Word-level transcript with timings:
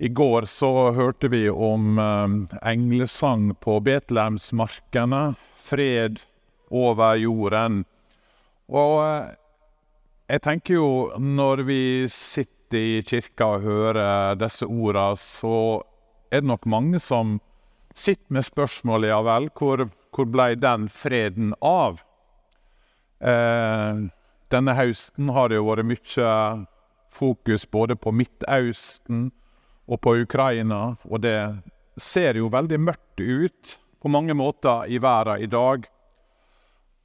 I 0.00 0.08
går 0.08 0.42
så 0.48 0.90
hørte 0.96 1.28
vi 1.28 1.42
om 1.50 1.98
eh, 1.98 2.56
englesang 2.70 3.50
på 3.60 3.80
Betlehemsmarkene. 3.84 5.34
Fred 5.60 6.22
over 6.70 7.18
jorden. 7.20 7.82
Og 8.72 8.94
eh, 9.04 9.34
jeg 10.32 10.40
tenker 10.46 10.78
jo, 10.78 10.90
når 11.20 11.60
vi 11.68 11.82
sitter 12.08 12.78
i 12.78 13.02
kirka 13.04 13.48
og 13.58 13.66
hører 13.66 14.38
disse 14.40 14.64
orda, 14.64 15.10
så 15.20 15.82
er 16.32 16.40
det 16.40 16.48
nok 16.48 16.64
mange 16.64 17.00
som 17.02 17.34
sitter 17.92 18.38
med 18.38 18.46
spørsmålet, 18.46 19.10
ja 19.10 19.18
vel, 19.26 19.50
hvor, 19.52 19.82
hvor 20.16 20.30
ble 20.32 20.54
den 20.62 20.86
freden 20.88 21.52
av? 21.60 22.00
Eh, 23.20 24.00
denne 24.48 24.78
høsten 24.80 25.28
har 25.36 25.52
det 25.52 25.60
jo 25.60 25.68
vært 25.68 25.90
mye 25.90 26.32
fokus 27.12 27.68
både 27.68 27.98
på 28.00 28.14
Midtøsten 28.16 29.28
og 29.88 30.00
på 30.00 30.16
Ukraina, 30.22 30.96
og 31.04 31.22
det 31.24 31.38
ser 32.00 32.38
jo 32.38 32.50
veldig 32.52 32.80
mørkt 32.80 33.20
ut 33.20 33.78
på 34.00 34.08
mange 34.08 34.34
måter 34.34 34.88
i 34.88 35.00
verden 35.02 35.42
i 35.44 35.48
dag. 35.50 35.86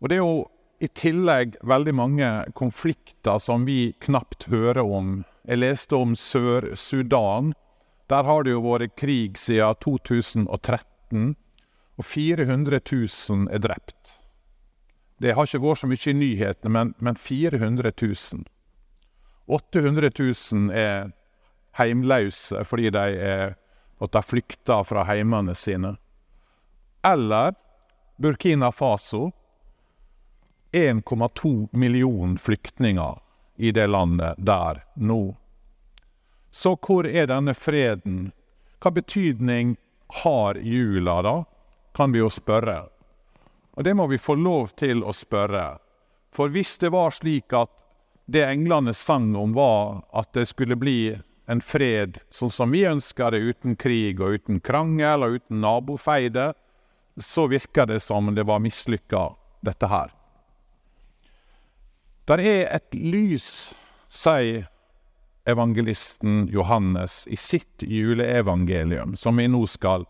Og 0.02 0.10
det 0.10 0.18
er 0.18 0.24
jo 0.24 0.46
i 0.84 0.88
tillegg 0.92 1.56
veldig 1.64 1.94
mange 1.96 2.30
konflikter 2.56 3.40
som 3.40 3.66
vi 3.68 3.94
knapt 4.04 4.48
hører 4.52 4.84
om. 4.84 5.24
Jeg 5.48 5.62
leste 5.62 5.96
om 5.96 6.16
Sør-Sudan. 6.16 7.54
Der 8.10 8.24
har 8.28 8.44
det 8.44 8.54
jo 8.54 8.62
vært 8.66 8.96
krig 9.00 9.40
siden 9.42 9.80
2013, 9.82 11.36
og 11.98 12.06
400 12.06 12.82
000 12.92 13.48
er 13.50 13.64
drept. 13.64 14.16
Det 15.22 15.34
har 15.34 15.48
ikke 15.48 15.64
vært 15.64 15.82
så 15.82 15.88
mye 15.88 16.12
i 16.12 16.18
nyhetene, 16.20 16.72
men, 16.76 16.94
men 17.00 17.16
400 17.16 17.94
000. 18.02 18.44
800 19.48 20.12
000 20.20 20.76
er 20.76 21.14
heimløse 21.78 22.64
fordi 22.68 22.90
de 22.96 23.06
er 23.30 23.56
måtte 24.00 24.22
flykte 24.22 24.84
fra 24.84 25.04
heimene 25.08 25.56
sine. 25.56 25.96
Eller 27.04 27.54
Burkina 28.18 28.72
Faso. 28.72 29.32
1,2 30.72 31.68
millioner 31.72 32.38
flyktninger 32.38 33.20
i 33.56 33.72
det 33.72 33.88
landet 33.88 34.36
der 34.38 34.84
nå. 34.96 35.36
Så 36.52 36.76
hvor 36.76 37.08
er 37.08 37.30
denne 37.32 37.54
freden? 37.54 38.32
Hva 38.84 38.92
betydning 38.92 39.78
har 40.24 40.60
jula, 40.60 41.22
da? 41.22 41.36
Kan 41.96 42.12
vi 42.12 42.20
jo 42.20 42.30
spørre. 42.30 42.90
Og 43.76 43.84
det 43.84 43.94
må 43.96 44.08
vi 44.08 44.20
få 44.20 44.36
lov 44.36 44.76
til 44.76 45.04
å 45.04 45.14
spørre. 45.16 45.78
For 46.36 46.52
hvis 46.52 46.78
det 46.84 46.92
var 46.92 47.16
slik 47.16 47.56
at 47.56 47.72
det 48.28 48.44
englene 48.44 48.94
sang 48.94 49.36
om, 49.36 49.54
var 49.56 50.04
at 50.12 50.34
det 50.36 50.48
skulle 50.52 50.76
bli 50.76 51.16
en 51.48 51.62
fred 51.62 52.20
sånn 52.34 52.52
som 52.54 52.74
vi 52.74 52.86
ønsker 52.90 53.34
det, 53.34 53.42
uten 53.42 53.76
krig 53.78 54.22
og 54.22 54.40
uten 54.40 54.62
krangel 54.64 55.26
og 55.26 55.40
uten 55.40 55.62
nabofeide, 55.62 56.54
så 57.22 57.48
virker 57.48 57.88
det 57.90 58.02
som 58.04 58.34
det 58.36 58.46
var 58.48 58.62
mislykka, 58.64 59.30
dette 59.66 59.90
her. 59.90 60.12
Der 62.26 62.42
er 62.42 62.64
et 62.74 62.96
lys, 62.98 63.76
sier 64.10 64.66
evangelisten 65.46 66.48
Johannes 66.50 67.24
i 67.30 67.38
sitt 67.38 67.86
juleevangelium, 67.86 69.14
som 69.16 69.38
vi 69.38 69.46
nå 69.50 69.62
skal 69.70 70.08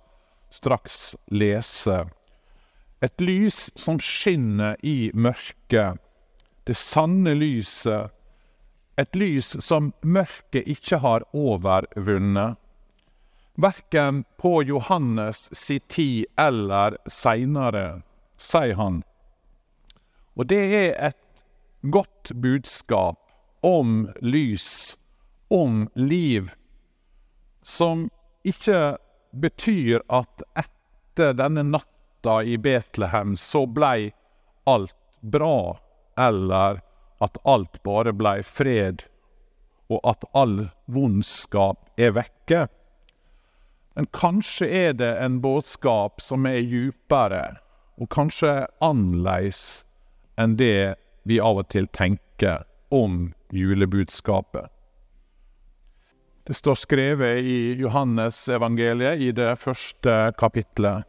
straks 0.54 1.16
lese. 1.28 2.06
Et 3.04 3.22
lys 3.22 3.68
som 3.76 4.00
skinner 4.00 4.80
i 4.84 5.12
mørket, 5.14 6.00
det 6.66 6.78
sanne 6.80 7.36
lyset 7.38 8.16
et 8.98 9.16
lys 9.16 9.56
som 9.64 9.92
mørket 10.02 10.68
ikke 10.72 11.00
har 11.04 11.26
overvunnet, 11.36 12.56
verken 13.56 14.24
på 14.38 14.62
Johannes 14.64 15.48
si 15.56 15.80
tid 15.92 16.26
eller 16.40 16.98
seinere, 17.12 18.02
sier 18.38 18.76
han. 18.80 19.02
Og 20.36 20.48
det 20.52 20.64
er 20.80 20.92
et 21.12 21.44
godt 21.92 22.34
budskap 22.44 23.20
om 23.64 24.10
lys, 24.22 24.98
om 25.50 25.88
liv, 25.96 26.52
som 27.64 28.10
ikke 28.46 28.98
betyr 29.36 30.04
at 30.14 30.44
etter 30.60 31.36
denne 31.38 31.64
natta 31.68 32.42
i 32.44 32.58
Betlehem 32.62 33.36
så 33.40 33.66
blei 33.66 34.12
alt 34.70 34.96
bra, 35.22 35.78
eller 36.20 36.82
at 37.24 37.38
alt 37.44 37.82
bare 37.84 38.14
blei 38.14 38.42
fred, 38.44 39.06
og 39.90 40.02
at 40.04 40.26
all 40.34 40.68
vondskap 40.92 41.90
er 42.02 42.16
vekke. 42.18 42.66
Men 43.96 44.10
kanskje 44.12 44.68
er 44.68 44.94
det 44.98 45.14
en 45.24 45.40
budskap 45.44 46.22
som 46.24 46.48
er 46.50 46.60
djupere, 46.66 47.58
og 47.96 48.12
kanskje 48.12 48.66
annerledes 48.84 49.86
enn 50.42 50.58
det 50.60 50.96
vi 51.24 51.40
av 51.40 51.62
og 51.62 51.70
til 51.72 51.88
tenker 51.96 52.66
om 52.92 53.30
julebudskapet. 53.56 54.68
Det 56.46 56.54
står 56.54 56.76
skrevet 56.78 57.42
i 57.42 57.74
Johannes 57.80 58.38
evangeliet 58.54 59.22
i 59.24 59.32
det 59.34 59.56
første 59.58 60.34
kapitlet. 60.38 61.08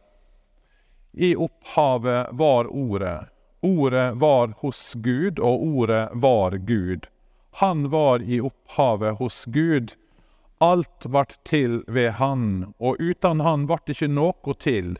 I 1.13 1.35
opphavet 1.37 2.31
var 2.39 2.71
Ordet 2.71 3.27
Ordet 3.61 4.15
var 4.15 4.53
hos 4.57 4.93
Gud, 4.93 5.39
og 5.39 5.63
ordet 5.63 6.09
var 6.13 6.51
Gud. 6.57 7.07
Han 7.51 7.89
var 7.89 8.21
i 8.21 8.41
opphavet 8.41 9.17
hos 9.17 9.45
Gud. 9.45 9.95
Alt 10.59 11.05
vart 11.05 11.39
til 11.45 11.83
ved 11.87 12.11
Han, 12.21 12.73
og 12.79 13.01
uten 13.01 13.39
Han 13.39 13.65
vart 13.69 13.89
ikke 13.89 14.09
noe 14.09 14.53
til. 14.61 14.97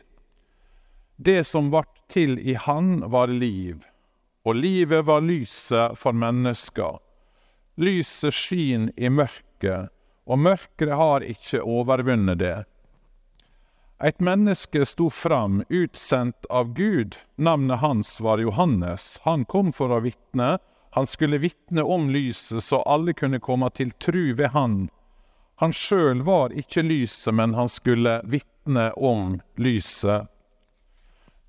Det 1.16 1.44
som 1.46 1.70
vart 1.70 2.02
til 2.10 2.38
i 2.38 2.54
Han, 2.54 3.10
var 3.10 3.26
liv, 3.26 3.82
og 4.44 4.54
livet 4.58 5.06
var 5.06 5.22
lyset 5.22 5.98
for 5.98 6.14
mennesker. 6.14 6.98
Lyset 7.78 8.34
skin 8.34 8.90
i 8.96 9.10
mørket, 9.10 9.90
og 10.26 10.38
mørket 10.38 10.94
har 10.98 11.26
ikke 11.26 11.62
overvunnet 11.62 12.38
det. 12.42 12.56
Et 14.00 14.20
menneske 14.20 14.86
sto 14.86 15.10
fram, 15.10 15.64
utsendt 15.68 16.44
av 16.44 16.72
Gud. 16.72 17.16
Navnet 17.36 17.78
hans 17.78 18.20
var 18.20 18.38
Johannes. 18.38 19.20
Han 19.22 19.44
kom 19.44 19.72
for 19.72 19.90
å 19.90 19.98
vitne. 20.00 20.58
Han 20.94 21.06
skulle 21.06 21.40
vitne 21.42 21.82
om 21.82 22.06
lyset, 22.10 22.62
så 22.64 22.82
alle 22.82 23.12
kunne 23.12 23.40
komme 23.42 23.70
til 23.74 23.90
tru 23.90 24.34
ved 24.38 24.54
han. 24.54 24.86
Han 25.58 25.74
sjøl 25.74 26.22
var 26.22 26.54
ikke 26.54 26.86
lyset, 26.86 27.34
men 27.34 27.54
han 27.58 27.68
skulle 27.68 28.20
vitne 28.24 28.92
om 28.94 29.40
lyset. 29.58 30.30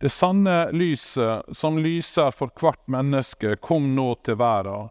Det 0.01 0.09
sanne 0.09 0.71
lyset, 0.73 1.45
som 1.53 1.77
lyser 1.77 2.33
for 2.33 2.49
hvert 2.57 2.81
menneske, 2.89 3.59
kom 3.61 3.93
nå 3.93 4.15
til 4.25 4.39
verda. 4.41 4.87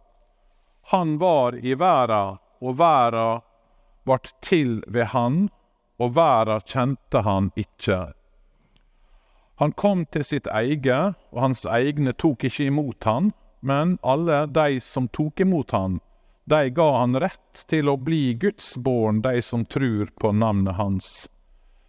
Han 0.95 1.19
var 1.19 1.59
i 1.59 1.75
verda, 1.75 2.39
og 2.63 2.79
verda 2.79 3.41
vart 4.07 4.31
til 4.47 4.79
ved 4.87 5.11
han 5.11 5.49
og 5.99 6.15
verden 6.17 6.65
kjente 6.67 7.23
han 7.27 7.51
ikkje. 7.59 8.01
Han 9.59 9.73
kom 9.73 10.05
til 10.07 10.25
sitt 10.25 10.47
eige, 10.55 10.99
og 11.35 11.41
hans 11.43 11.65
egne 11.67 12.15
tok 12.15 12.47
ikke 12.47 12.69
imot 12.71 13.09
han, 13.09 13.33
men 13.61 13.97
alle 14.07 14.45
de 14.47 14.79
som 14.83 15.09
tok 15.11 15.43
imot 15.43 15.75
han, 15.75 15.99
de 16.49 16.71
ga 16.71 16.87
han 17.01 17.19
rett 17.21 17.65
til 17.69 17.91
å 17.91 17.97
bli 18.01 18.37
gudsbåren, 18.41 19.19
de 19.21 19.43
som 19.43 19.67
trur 19.67 20.09
på 20.21 20.31
navnet 20.33 20.79
hans. 20.79 21.09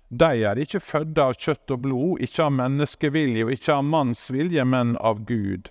De 0.09 0.41
er 0.49 0.57
ikke 0.57 0.81
fødde 0.81 1.21
av 1.29 1.37
kjøtt 1.37 1.75
og 1.75 1.83
blod, 1.85 2.23
ikke 2.25 2.47
av 2.47 2.55
menneskevilje 2.57 3.45
og 3.45 3.53
ikke 3.53 3.75
av 3.77 3.85
manns 3.85 4.25
vilje, 4.33 4.65
men 4.65 4.95
av 4.97 5.21
Gud. 5.29 5.69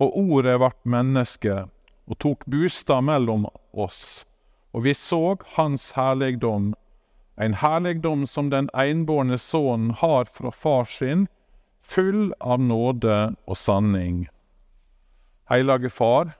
Og 0.00 0.16
ordet 0.16 0.56
vart 0.64 0.80
menneske 0.88 1.66
og 2.08 2.18
tok 2.24 2.46
bostad 2.48 3.04
mellom 3.04 3.44
oss, 3.76 4.24
og 4.72 4.86
vi 4.88 4.94
såg 4.96 5.44
hans 5.58 5.92
herligdom, 5.98 6.72
en 7.38 7.54
herligdom 7.54 8.26
som 8.26 8.50
den 8.50 8.70
enbårne 8.74 9.38
sønnen 9.38 9.90
har 9.90 10.24
fra 10.24 10.50
far 10.50 10.84
sin, 10.84 11.26
full 11.82 12.32
av 12.40 12.60
nåde 12.60 13.18
og 13.46 13.56
sanning. 13.56 14.26
Hellige 15.48 15.90
Far, 15.90 16.34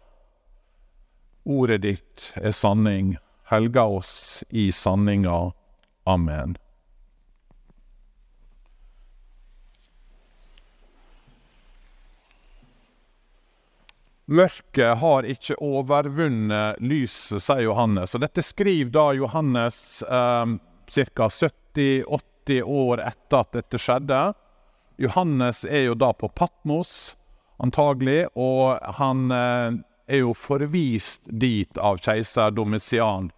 ordet 1.44 1.82
ditt 1.86 2.32
er 2.36 2.52
sanning. 2.52 3.16
Helga 3.48 3.86
oss 3.88 4.42
i 4.50 4.68
sanninga. 4.72 5.52
Amen. 6.04 6.58
Mørket 14.28 14.98
har 15.00 15.24
ikke 15.24 15.56
overvunnet 15.64 16.76
lyset, 16.84 17.40
sier 17.40 17.64
Johannes. 17.64 18.12
Og 18.12 18.20
dette 18.20 18.44
skriver 18.44 18.90
da 18.92 19.06
Johannes 19.16 20.02
eh, 20.04 20.58
ca. 20.88 21.28
70-80 21.28 22.62
år 22.62 23.00
etter 23.04 23.42
at 23.42 23.52
dette 23.52 23.80
skjedde. 23.80 24.20
Johannes 24.98 25.64
er 25.64 25.88
jo 25.88 25.94
da 25.94 26.12
på 26.12 26.28
Patmos, 26.28 27.16
antagelig, 27.62 28.26
og 28.34 28.78
han 28.98 29.30
eh, 29.30 29.78
er 30.08 30.22
jo 30.24 30.34
forvist 30.34 31.22
dit 31.26 31.78
av 31.78 32.00
keiser 32.02 32.50
Domitian. 32.56 33.30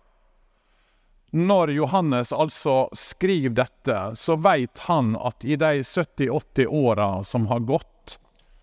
Når 1.31 1.71
Johannes 1.77 2.33
altså 2.33 2.89
skriver 2.97 3.55
dette, 3.61 3.99
så 4.19 4.35
vet 4.41 4.87
han 4.89 5.13
at 5.15 5.45
i 5.45 5.59
de 5.61 5.85
70-80 5.85 6.67
åra 6.67 7.11
som 7.25 7.47
har 7.47 7.61
gått, 7.69 8.17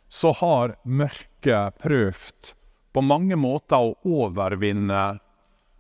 så 0.10 0.34
har 0.42 0.76
mørket 0.84 1.80
prøvd 1.84 2.52
på 2.96 3.04
mange 3.06 3.38
måter 3.40 3.92
å 3.92 3.96
overvinne 4.04 5.20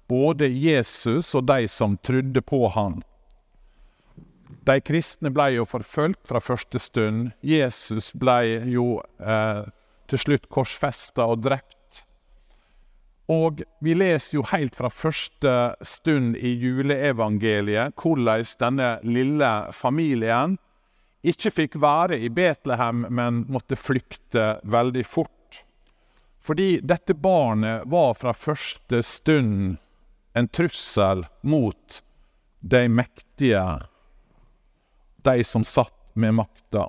både 0.07 0.47
Jesus 0.47 1.33
og 1.35 1.47
de 1.49 1.67
som 1.71 1.97
trodde 1.97 2.41
på 2.41 2.67
han. 2.73 3.01
De 4.67 4.79
kristne 4.83 5.31
ble 5.31 5.53
jo 5.55 5.65
forfulgt 5.67 6.27
fra 6.27 6.41
første 6.43 6.79
stund. 6.79 7.31
Jesus 7.41 8.11
ble 8.15 8.67
jo 8.71 8.97
eh, 9.19 9.63
til 10.11 10.23
slutt 10.23 10.47
korsfesta 10.51 11.27
og 11.27 11.43
drept. 11.45 12.03
Og 13.31 13.63
vi 13.83 13.95
leser 13.95 14.37
jo 14.37 14.45
helt 14.53 14.75
fra 14.79 14.91
første 14.91 15.53
stund 15.83 16.37
i 16.39 16.53
juleevangeliet 16.55 17.95
hvordan 17.99 18.45
denne 18.59 18.91
lille 19.03 19.51
familien 19.75 20.55
ikke 21.27 21.51
fikk 21.51 21.75
være 21.81 22.19
i 22.23 22.29
Betlehem, 22.31 23.03
men 23.09 23.41
måtte 23.51 23.75
flykte 23.75 24.61
veldig 24.63 25.03
fort. 25.03 25.63
Fordi 26.39 26.77
dette 26.79 27.17
barnet 27.19 27.83
var 27.91 28.13
fra 28.15 28.31
første 28.31 29.01
stund 29.03 29.75
en 30.37 30.47
trussel 30.47 31.25
mot 31.41 32.03
de 32.59 32.89
mektige, 32.89 33.63
de 35.23 35.43
som 35.43 35.63
satt 35.63 35.93
med 36.13 36.35
makta. 36.37 36.87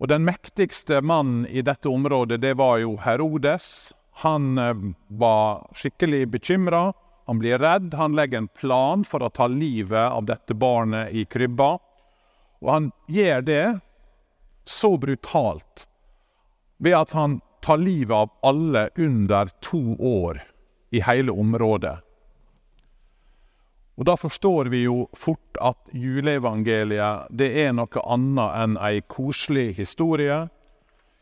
Og 0.00 0.08
den 0.08 0.24
mektigste 0.24 1.00
mannen 1.04 1.46
i 1.46 1.62
dette 1.64 1.88
området, 1.88 2.40
det 2.40 2.54
var 2.60 2.80
jo 2.80 2.96
Herodes. 3.04 3.92
Han 4.24 4.58
eh, 4.58 4.74
var 5.08 5.66
skikkelig 5.76 6.28
bekymra. 6.28 6.92
Han 7.26 7.38
blir 7.38 7.58
redd. 7.58 7.94
Han 7.94 8.16
legger 8.16 8.42
en 8.42 8.48
plan 8.48 9.04
for 9.04 9.24
å 9.24 9.32
ta 9.32 9.46
livet 9.48 10.12
av 10.12 10.24
dette 10.28 10.56
barnet 10.56 11.12
i 11.12 11.24
krybba. 11.24 11.76
Og 12.64 12.70
han 12.70 12.90
gjør 13.12 13.44
det 13.44 13.66
så 14.64 14.96
brutalt 14.96 15.84
ved 16.80 16.96
at 16.96 17.12
han 17.12 17.38
tar 17.64 17.80
livet 17.80 18.16
av 18.16 18.32
alle 18.44 18.88
under 18.96 19.52
to 19.64 19.96
år 20.00 20.40
i 20.92 21.00
hele 21.04 21.32
området. 21.32 21.98
Og 23.94 24.04
Da 24.04 24.16
forstår 24.18 24.70
vi 24.72 24.82
jo 24.88 25.06
fort 25.14 25.58
at 25.62 25.78
juleevangeliet 25.94 27.30
det 27.30 27.50
er 27.62 27.72
noe 27.76 28.02
annet 28.02 28.56
enn 28.64 28.76
ei 28.82 29.00
koselig 29.06 29.76
historie. 29.78 30.48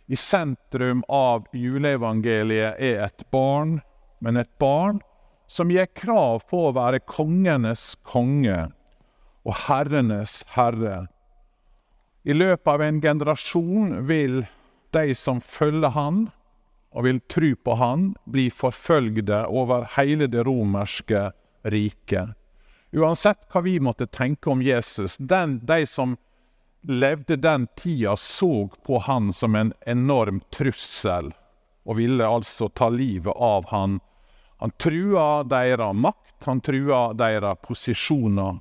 I 0.09 0.17
sentrum 0.17 1.05
av 1.09 1.45
juleevangeliet 1.53 2.81
er 2.81 3.05
et 3.05 3.27
barn, 3.31 3.81
men 4.25 4.41
et 4.41 4.51
barn 4.59 5.03
som 5.47 5.71
gir 5.71 5.91
krav 5.93 6.47
på 6.49 6.69
å 6.69 6.75
være 6.77 7.03
kongenes 7.05 7.93
konge 8.09 8.71
og 9.45 9.57
herrenes 9.67 10.41
herre. 10.57 11.07
I 12.25 12.33
løpet 12.33 12.71
av 12.73 12.85
en 12.87 13.01
generasjon 13.03 13.99
vil 14.09 14.45
de 14.97 15.15
som 15.19 15.43
følger 15.45 15.93
han 15.93 16.29
og 16.93 17.05
vil 17.05 17.19
tro 17.29 17.51
på 17.57 17.77
han, 17.81 18.13
bli 18.25 18.47
forfølgde 18.53 19.47
over 19.49 19.89
hele 19.97 20.29
det 20.31 20.45
romerske 20.47 21.31
riket. 21.65 22.37
Uansett 22.93 23.47
hva 23.49 23.63
vi 23.65 23.79
måtte 23.81 24.07
tenke 24.07 24.51
om 24.51 24.63
Jesus, 24.63 25.17
den, 25.17 25.61
de 25.65 25.87
som 25.87 26.17
levde 26.83 27.37
den 27.37 27.67
tida, 27.77 28.17
så 28.17 28.69
på 28.87 28.99
han 28.99 29.33
som 29.33 29.55
en 29.55 29.73
enorm 29.87 30.43
trussel, 30.53 31.33
og 31.85 31.97
ville 31.97 32.27
altså 32.27 32.69
ta 32.69 32.91
livet 32.93 33.33
av 33.37 33.71
han. 33.71 34.01
Han 34.61 34.71
trua 34.79 35.43
deres 35.49 35.97
makt, 35.97 36.45
han 36.45 36.61
trua 36.61 37.13
deres 37.15 37.59
posisjoner. 37.63 38.61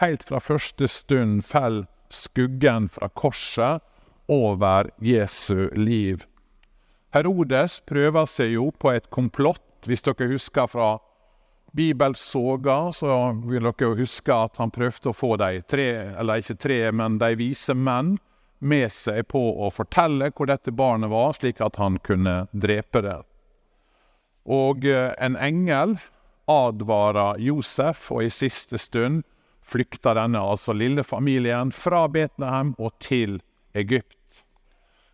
Helt 0.00 0.24
fra 0.24 0.40
første 0.40 0.88
stund 0.88 1.44
fell 1.44 1.84
skuggen 2.10 2.88
fra 2.88 3.08
korset 3.08 3.82
over 4.32 4.90
Jesu 4.98 5.68
liv. 5.76 6.24
Herodes 7.12 7.82
prøver 7.86 8.26
seg 8.26 8.56
jo 8.56 8.70
på 8.72 8.94
et 8.96 9.10
komplott, 9.12 9.84
hvis 9.86 10.04
dere 10.06 10.30
husker 10.32 10.70
fra 10.70 10.94
bibelsoga, 11.72 12.92
så 12.92 13.32
vil 13.44 13.64
dere 13.64 13.96
huske 13.96 14.34
at 14.34 14.60
han 14.60 14.72
prøvde 14.72 15.10
å 15.10 15.16
få 15.16 15.36
de 15.40 15.62
tre, 15.68 15.88
eller 16.20 16.42
ikke 16.42 16.58
tre, 16.60 16.78
men 16.92 17.18
de 17.20 17.32
vise 17.40 17.74
menn 17.74 18.16
med 18.62 18.92
seg 18.94 19.26
på 19.32 19.40
å 19.64 19.70
fortelle 19.74 20.30
hvor 20.30 20.50
dette 20.50 20.72
barnet 20.72 21.10
var, 21.10 21.32
slik 21.34 21.60
at 21.64 21.80
han 21.82 21.98
kunne 22.04 22.46
drepe 22.52 23.02
det. 23.02 23.18
Og 24.46 24.86
eh, 24.86 25.10
en 25.18 25.36
engel 25.38 25.96
advarer 26.50 27.40
Josef, 27.42 28.10
og 28.12 28.26
i 28.26 28.30
siste 28.30 28.78
stund 28.78 29.22
flykter 29.62 30.18
denne, 30.18 30.42
altså 30.42 30.74
lille 30.74 31.04
familien, 31.06 31.72
fra 31.72 32.06
Betlehem 32.10 32.74
og 32.78 32.94
til 33.02 33.40
Egypt. 33.78 34.18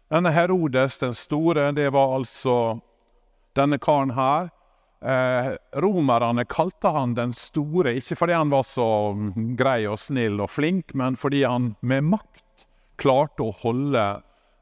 Denne 0.09 0.33
Herodes 0.33 0.99
den 1.03 1.15
store, 1.15 1.71
det 1.77 1.91
var 1.93 2.17
altså 2.17 2.81
denne 3.57 3.79
karen 3.79 4.15
her, 4.17 4.49
Eh, 5.01 5.53
romerne 5.79 6.45
kalte 6.45 6.91
han 6.91 7.15
den 7.15 7.33
store, 7.33 7.93
ikke 8.01 8.17
fordi 8.19 8.35
han 8.35 8.51
var 8.51 8.65
så 8.67 8.89
grei 9.59 9.85
og 9.87 10.01
snill 10.03 10.41
og 10.43 10.51
flink, 10.51 10.95
men 10.99 11.15
fordi 11.19 11.45
han 11.47 11.77
med 11.87 12.09
makt 12.11 12.67
klarte 12.99 13.47
å 13.47 13.55
holde 13.61 14.07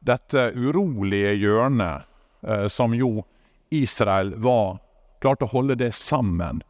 dette 0.05 0.51
urolige 0.53 1.33
hjørnet, 1.41 2.05
eh, 2.47 2.67
som 2.69 2.93
jo 2.95 3.25
Israel 3.73 4.35
var, 4.37 4.77
klarte 5.25 5.49
å 5.49 5.55
holde 5.55 5.79
det 5.81 5.95
sammen. 5.97 6.61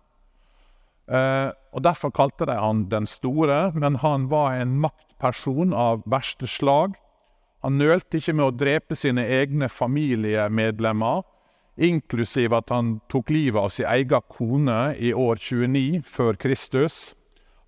Eh, 1.10 1.50
og 1.74 1.82
Derfor 1.82 2.14
kalte 2.14 2.46
de 2.46 2.54
han 2.54 2.86
den 2.88 3.06
store, 3.06 3.72
men 3.74 3.98
han 4.02 4.30
var 4.30 4.54
en 4.54 4.78
maktperson 4.78 5.74
av 5.74 6.06
verste 6.06 6.46
slag. 6.46 6.94
Han 7.66 7.78
nølte 7.82 8.20
ikke 8.20 8.34
med 8.38 8.46
å 8.46 8.54
drepe 8.54 8.94
sine 8.94 9.26
egne 9.26 9.68
familiemedlemmer 9.68 11.26
inklusiv 11.76 12.54
at 12.56 12.70
han 12.72 12.96
tok 13.12 13.30
livet 13.30 13.60
av 13.60 13.68
sin 13.74 13.88
egen 13.90 14.24
kone 14.32 14.94
i 14.98 15.12
år 15.14 15.36
29 15.36 16.02
før 16.06 16.38
Kristus. 16.40 17.14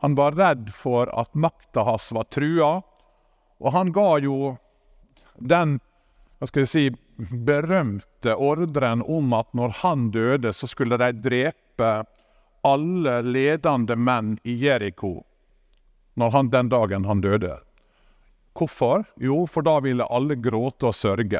Han 0.05 0.14
var 0.14 0.38
redd 0.38 0.70
for 0.72 1.10
at 1.12 1.34
makta 1.34 1.84
hans 1.84 2.10
var 2.14 2.28
trua, 2.32 2.72
og 3.58 3.72
han 3.75 3.93
ga 3.93 4.10
jo 4.22 4.56
den 5.38 5.78
hva 6.38 6.46
skal 6.46 6.62
jeg 6.62 6.70
si, 6.70 6.84
berømte 7.19 8.37
ordren 8.38 9.02
om 9.02 9.32
at 9.34 9.49
når 9.58 9.72
han 9.81 10.10
døde, 10.14 10.52
så 10.55 10.69
skulle 10.70 10.99
de 11.00 11.10
drepe 11.19 11.88
alle 12.66 13.16
ledende 13.26 13.96
menn 13.99 14.37
i 14.46 14.55
Jeriko 14.62 15.16
den 16.19 16.69
dagen 16.69 17.05
han 17.05 17.20
døde. 17.20 17.60
Hvorfor? 18.58 19.05
Jo, 19.17 19.46
for 19.46 19.62
da 19.62 19.79
ville 19.81 20.06
alle 20.10 20.34
gråte 20.34 20.91
og 20.91 20.94
sørge. 20.94 21.38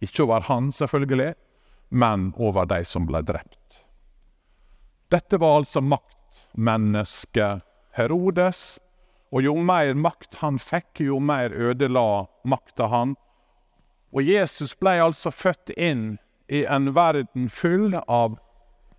Ikke 0.00 0.24
over 0.26 0.44
han, 0.44 0.68
selvfølgelig, 0.72 1.34
men 1.94 2.32
over 2.36 2.66
de 2.66 2.82
som 2.84 3.06
ble 3.06 3.22
drept. 3.22 3.78
Dette 5.14 5.38
var 5.38 5.60
altså 5.60 5.82
maktmennesket 5.84 7.62
Herodes, 7.94 8.80
og 9.34 9.46
jo 9.46 9.54
mer 9.62 9.94
makt 9.98 10.40
han 10.40 10.58
fikk, 10.62 11.04
jo 11.06 11.20
mer 11.22 11.54
ødela 11.54 12.26
makta 12.46 12.88
han. 12.90 13.14
Og 14.14 14.26
Jesus 14.26 14.74
ble 14.78 14.96
altså 15.02 15.30
født 15.34 15.70
inn 15.74 16.16
i 16.50 16.64
en 16.70 16.92
verden 16.94 17.48
full 17.50 17.94
av 18.06 18.38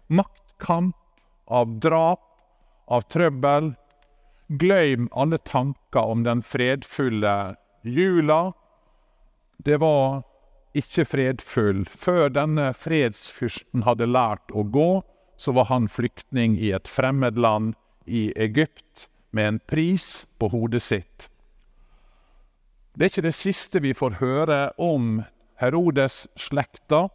maktkamp, 0.08 0.96
av 1.48 1.80
drap, 1.84 2.24
av 2.92 3.08
trøbbel. 3.12 3.74
Glem 4.48 5.10
alle 5.12 5.40
tanker 5.44 6.12
om 6.16 6.24
den 6.24 6.44
fredfulle 6.46 7.56
jula. 7.84 8.54
Det 9.58 9.80
var 9.82 10.24
ikke 10.76 11.06
fredfull. 11.08 11.84
Før 11.90 12.30
denne 12.34 12.72
fredsfyrsten 12.76 13.86
hadde 13.88 14.10
lært 14.12 14.52
å 14.52 14.66
gå, 14.68 15.02
så 15.38 15.52
var 15.56 15.70
han 15.72 15.88
flyktning 15.92 16.58
i 16.60 16.72
et 16.76 16.88
fremmed 16.88 17.40
land, 17.40 17.74
i 18.06 18.30
Egypt, 18.38 19.08
med 19.32 19.48
en 19.48 19.60
pris 19.68 20.26
på 20.38 20.52
hodet 20.54 20.84
sitt. 20.86 21.30
Det 22.96 23.08
er 23.08 23.12
ikke 23.12 23.26
det 23.26 23.36
siste 23.36 23.82
vi 23.84 23.96
får 23.98 24.20
høre 24.22 24.60
om 24.80 25.24
Herodes-slekta, 25.60 27.08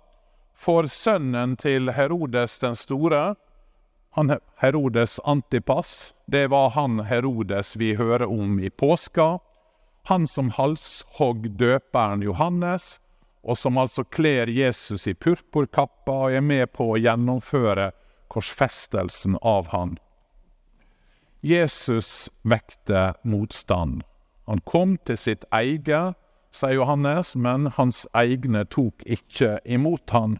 for 0.60 0.90
sønnen 0.92 1.54
til 1.56 1.88
Herodes 1.96 2.58
den 2.60 2.76
store, 2.76 3.34
han 4.18 4.34
Herodes 4.60 5.20
Antipas, 5.24 6.12
det 6.26 6.50
var 6.50 6.74
han 6.74 6.98
Herodes 7.06 7.76
vi 7.80 7.94
hører 7.94 8.26
om 8.26 8.58
i 8.60 8.68
påska, 8.70 9.38
han 10.10 10.26
som 10.26 10.50
halshogg 10.50 11.46
døperen 11.56 12.24
Johannes, 12.26 12.98
og 13.42 13.56
som 13.58 13.78
altså 13.80 14.04
kler 14.04 14.50
Jesus 14.52 15.06
i 15.08 15.14
purpurkappa 15.14 16.16
og 16.26 16.36
er 16.36 16.44
med 16.44 16.68
på 16.76 16.90
å 16.92 17.00
gjennomføre 17.00 17.90
korsfestelsen 18.30 19.38
av 19.42 19.70
han. 19.72 19.96
Jesus 21.40 22.28
vekte 22.42 23.14
motstand. 23.24 24.02
Han 24.46 24.60
kom 24.68 24.98
til 25.08 25.16
sitt 25.16 25.46
eget, 25.54 26.18
sier 26.52 26.76
Johannes, 26.76 27.32
men 27.36 27.70
hans 27.78 28.04
egne 28.16 28.66
tok 28.68 29.00
ikke 29.06 29.56
imot 29.64 30.12
han. 30.12 30.36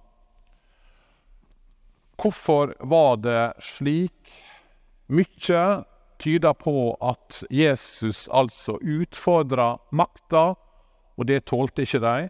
Hvorfor 2.21 2.75
var 2.85 3.16
det 3.25 3.45
slik? 3.64 4.35
Mykje 5.11 5.62
tyder 6.21 6.52
på 6.52 6.92
at 7.00 7.40
Jesus 7.50 8.28
altså 8.28 8.76
utfordra 8.78 9.78
makta, 9.90 10.52
og 11.16 11.26
det 11.26 11.47
tålte 11.49 11.87
ikke 11.87 12.02
de. 12.04 12.28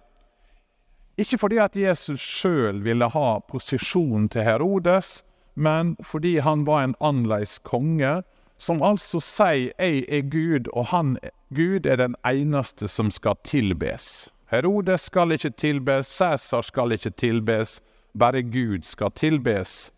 Ikke 1.21 1.37
fordi 1.39 1.59
at 1.61 1.77
Jesus 1.77 2.21
sjøl 2.21 2.81
ville 2.85 3.09
ha 3.13 3.29
posisjonen 3.51 4.31
til 4.33 4.47
Herodes, 4.47 5.21
men 5.55 5.97
fordi 6.01 6.39
han 6.41 6.65
var 6.65 6.87
en 6.87 6.95
annerledes 7.01 7.59
konge, 7.67 8.23
som 8.57 8.83
altså 8.83 9.21
sier 9.21 9.73
'Jeg 9.79 10.05
er 10.09 10.23
Gud', 10.23 10.69
og 10.73 10.87
han, 10.87 11.19
Gud 11.55 11.87
er 11.87 11.97
den 11.97 12.15
eneste 12.25 12.89
som 12.89 13.11
skal 13.11 13.35
tilbes. 13.45 14.29
Herodes 14.51 15.01
skal 15.01 15.33
ikke 15.33 15.51
tilbes, 15.51 16.07
Cæsar 16.07 16.63
skal 16.63 16.93
ikke 16.93 17.11
tilbes, 17.11 17.81
bare 18.19 18.43
Gud 18.43 18.83
skal 18.83 19.11
tilbes. 19.11 19.93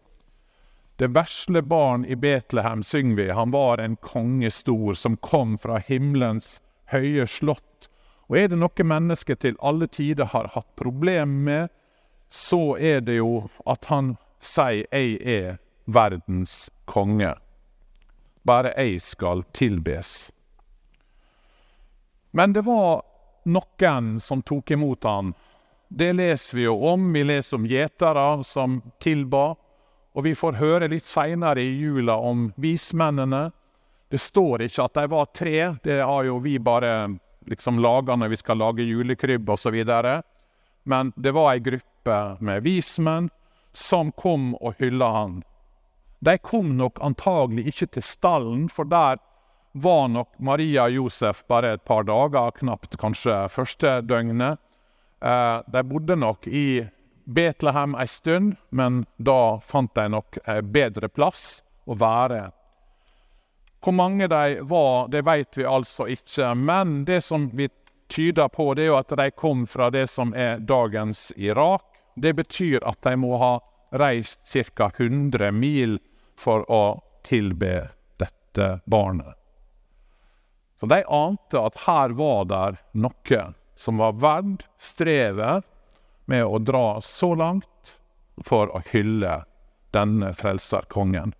Det 0.99 1.15
vesle 1.15 1.63
barn 1.63 2.05
i 2.05 2.15
Betlehem, 2.15 2.83
synger 2.83 3.17
vi, 3.17 3.29
han 3.31 3.53
var 3.53 3.81
en 3.81 3.97
konge 3.97 4.51
stor, 4.51 4.95
som 4.95 5.17
kom 5.17 5.59
fra 5.59 5.79
himmelens 5.79 6.61
høye 6.93 7.27
slott. 7.27 7.89
Og 8.31 8.39
er 8.39 8.49
det 8.49 8.59
noe 8.61 8.87
mennesket 8.87 9.43
til 9.43 9.57
alle 9.61 9.89
tider 9.91 10.31
har 10.33 10.51
hatt 10.55 10.69
problemer 10.79 11.27
med, 11.27 11.73
så 12.33 12.77
er 12.79 13.01
det 13.05 13.19
jo 13.19 13.49
at 13.67 13.85
han 13.93 14.17
sier 14.41 14.87
'jeg 14.91 15.19
er 15.23 15.59
verdens 15.87 16.71
konge'. 16.87 17.37
Bare 18.45 18.73
jeg 18.77 19.01
skal 19.03 19.45
tilbes. 19.53 20.33
Men 22.31 22.53
det 22.53 22.65
var 22.65 23.03
noen 23.45 24.21
som 24.21 24.43
tok 24.43 24.71
imot 24.71 25.05
han. 25.05 25.35
Det 25.89 26.13
leser 26.13 26.57
vi 26.57 26.65
jo 26.65 26.79
om. 26.89 27.13
Vi 27.13 27.25
leser 27.25 27.57
om 27.57 27.67
gjetere 27.67 28.45
som 28.45 28.83
tilba. 28.99 29.55
Og 30.13 30.25
vi 30.25 30.35
får 30.35 30.53
høre 30.53 30.89
litt 30.89 31.05
seinere 31.05 31.61
i 31.61 31.77
jula 31.77 32.17
om 32.17 32.53
vismennene. 32.57 33.51
Det 34.11 34.21
står 34.21 34.67
ikke 34.67 34.85
at 34.85 34.95
de 34.95 35.07
var 35.09 35.29
tre, 35.33 35.77
det 35.85 36.03
har 36.05 36.25
jo 36.25 36.39
vi 36.45 36.59
bare 36.61 37.19
liksom 37.47 37.79
laga 37.83 38.17
når 38.17 38.33
vi 38.33 38.41
skal 38.41 38.61
lage 38.63 38.87
julekrybb 38.87 39.51
osv. 39.51 39.79
Men 40.85 41.13
det 41.17 41.33
var 41.33 41.53
ei 41.53 41.63
gruppe 41.63 42.19
med 42.41 42.63
vismenn 42.63 43.31
som 43.73 44.13
kom 44.13 44.53
og 44.61 44.75
hylla 44.79 45.11
han. 45.17 45.43
De 46.23 46.37
kom 46.39 46.77
nok 46.79 47.01
antagelig 47.03 47.73
ikke 47.73 47.89
til 47.97 48.05
stallen, 48.07 48.69
for 48.71 48.87
der 48.87 49.19
var 49.73 50.09
nok 50.13 50.29
Maria 50.39 50.85
og 50.87 50.99
Josef 50.99 51.43
bare 51.49 51.75
et 51.75 51.85
par 51.89 52.05
dager, 52.07 52.53
knapt 52.61 52.99
kanskje 53.01 53.49
første 53.51 54.01
døgnet. 54.07 54.61
Eh, 55.23 55.59
de 55.67 55.83
bodde 55.87 56.17
nok 56.19 56.47
i 56.47 56.85
Betlehem 57.25 57.95
ei 57.99 58.07
stund, 58.11 58.57
men 58.71 59.05
da 59.17 59.59
fant 59.63 59.95
de 59.95 60.09
nok 60.11 60.39
bedre 60.75 61.09
plass 61.09 61.63
å 61.87 61.97
være. 61.99 62.51
Hvor 63.83 63.93
mange 63.93 64.29
de 64.29 64.61
var, 64.63 65.09
det 65.09 65.25
vet 65.27 65.59
vi 65.59 65.65
altså 65.67 66.07
ikke, 66.07 66.55
men 66.55 67.05
det 67.05 67.21
som 67.25 67.49
vi 67.51 67.69
tyder 68.09 68.49
på, 68.49 68.75
det 68.75 68.85
er 68.85 68.93
jo 68.93 68.99
at 69.01 69.15
de 69.19 69.31
kom 69.35 69.67
fra 69.67 69.91
det 69.91 70.07
som 70.11 70.35
er 70.39 70.61
dagens 70.63 71.33
Irak. 71.37 71.85
Det 72.15 72.35
betyr 72.39 72.85
at 72.87 73.01
de 73.03 73.17
må 73.19 73.37
ha 73.41 73.57
reist 73.99 74.47
ca. 74.77 74.91
100 74.97 75.51
mil 75.53 75.99
for 76.39 76.65
å 76.71 77.03
tilbe 77.27 77.89
dette 78.23 78.69
barnet. 78.85 79.35
Så 80.81 80.87
de 80.87 81.03
ante 81.05 81.59
at 81.59 81.83
her 81.87 82.15
var 82.19 82.47
det 82.51 82.79
noe 82.99 83.43
som 83.75 83.99
var 84.03 84.17
verdt 84.19 84.67
strevet 84.79 85.67
med 86.31 86.45
å 86.47 86.59
dra 86.59 87.01
så 87.01 87.35
langt 87.35 87.97
for 88.43 88.71
å 88.75 88.83
hylle 88.93 89.43
denne 89.95 90.33
frelserkongen. 90.35 91.35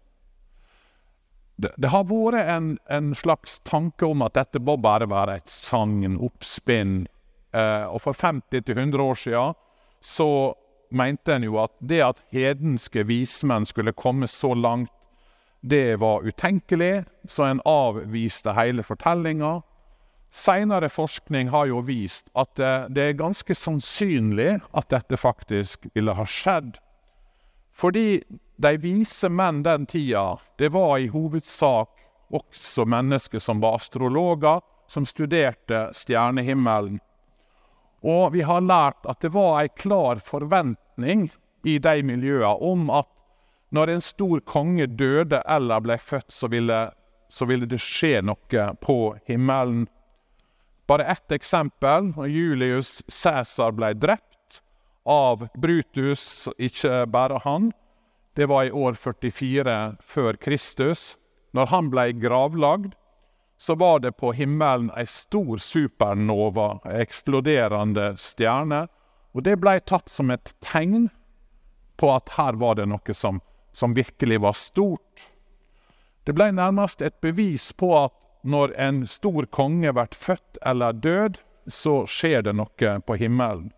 Det, 1.63 1.73
det 1.79 1.91
har 1.93 2.09
vært 2.11 2.49
en, 2.51 2.73
en, 2.91 3.13
slags 3.15 3.61
tanke 3.69 4.07
om 4.09 4.25
at 4.27 4.35
dette 4.39 4.63
må 4.63 4.77
bare 4.83 5.09
være 5.11 5.39
et 5.41 5.51
sagn, 5.51 6.19
oppspinn. 6.19 7.05
Eh, 7.55 7.85
og 7.87 8.03
for 8.03 8.17
50-100 8.17 9.05
år 9.05 9.21
siden 9.21 9.61
så 10.03 10.29
mente 10.93 11.37
en 11.37 11.47
jo 11.47 11.61
at 11.63 11.73
det 11.81 12.01
at 12.05 12.23
hedenske 12.35 13.05
vismenn 13.09 13.67
skulle 13.69 13.95
komme 13.97 14.29
så 14.29 14.53
langt, 14.55 14.91
det 15.63 16.01
var 16.03 16.25
utenkelig, 16.27 17.05
så 17.31 17.47
en 17.47 17.61
avviste 17.69 18.51
hele 18.57 18.83
fortellinga. 18.83 19.61
Seinere 20.35 20.89
forskning 20.91 21.53
har 21.53 21.69
jo 21.71 21.85
vist 21.87 22.33
at 22.35 22.59
det 22.91 23.05
er 23.05 23.21
ganske 23.21 23.55
sannsynlig 23.55 24.57
at 24.75 24.89
dette 24.91 25.21
faktisk 25.21 25.87
ville 25.95 26.17
ha 26.19 26.27
skjedd. 26.27 26.81
Fordi 27.73 28.23
de 28.63 28.77
vise 28.79 29.29
menn 29.29 29.63
den 29.67 29.87
tida, 29.87 30.39
det 30.59 30.71
var 30.75 30.99
i 30.99 31.11
hovedsak 31.11 31.99
også 32.33 32.85
mennesker 32.89 33.43
som 33.43 33.61
var 33.61 33.77
astrologer, 33.81 34.61
som 34.89 35.07
studerte 35.07 35.89
stjernehimmelen. 35.97 37.01
Og 38.03 38.33
vi 38.35 38.43
har 38.43 38.65
lært 38.65 39.07
at 39.09 39.21
det 39.23 39.31
var 39.35 39.61
ei 39.63 39.71
klar 39.79 40.21
forventning 40.23 41.29
i 41.65 41.79
de 41.79 42.03
miljøene 42.03 42.55
om 42.67 42.91
at 42.91 43.09
når 43.73 43.95
en 43.95 44.05
stor 44.05 44.43
konge 44.45 44.87
døde 44.87 45.41
eller 45.49 45.81
ble 45.81 45.97
født, 45.99 46.33
så 46.33 46.51
ville, 46.53 46.81
så 47.29 47.49
ville 47.49 47.69
det 47.69 47.81
skje 47.81 48.21
noe 48.27 48.67
på 48.83 48.99
himmelen. 49.29 49.87
Bare 50.87 51.07
ett 51.15 51.33
eksempel. 51.33 52.11
Når 52.17 52.29
Julius 52.29 52.91
Cæsar 53.09 53.73
ble 53.73 53.95
drept 53.97 54.61
av 55.09 55.47
Brutus, 55.57 56.51
ikke 56.59 57.07
bare 57.09 57.41
han. 57.47 57.71
Det 58.35 58.47
var 58.47 58.65
i 58.65 58.71
år 58.71 58.95
44 58.95 59.97
før 60.01 60.37
Kristus. 60.41 61.17
Når 61.53 61.67
han 61.67 61.91
ble 61.93 62.13
gravlagd, 62.17 62.95
så 63.61 63.75
var 63.75 64.01
det 64.01 64.15
på 64.17 64.33
himmelen 64.33 64.89
ei 64.97 65.05
stor 65.07 65.61
supernova, 65.61 66.79
ei 66.89 67.03
eksploderende 67.05 68.15
stjerne. 68.17 68.87
Og 69.37 69.45
det 69.45 69.59
blei 69.61 69.77
tatt 69.85 70.09
som 70.09 70.33
et 70.33 70.55
tegn 70.65 71.11
på 72.01 72.09
at 72.15 72.33
her 72.39 72.57
var 72.57 72.81
det 72.81 72.89
noe 72.89 73.15
som, 73.15 73.43
som 73.73 73.95
virkelig 73.95 74.41
var 74.41 74.57
stort. 74.57 75.29
Det 76.25 76.33
blei 76.33 76.51
nærmest 76.57 77.03
et 77.05 77.21
bevis 77.21 77.71
på 77.77 77.93
at 78.01 78.17
når 78.43 78.73
en 78.81 79.05
stor 79.07 79.47
konge 79.53 79.93
blir 79.93 80.17
født 80.17 80.59
eller 80.67 80.97
død, 80.97 81.39
så 81.69 82.03
skjer 82.09 82.49
det 82.49 82.57
noe 82.59 82.99
på 83.07 83.21
himmelen. 83.21 83.71